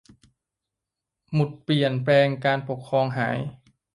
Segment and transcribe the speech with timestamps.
[1.33, 3.37] หมุดเปลี่ยนแปลงการปกครองหาย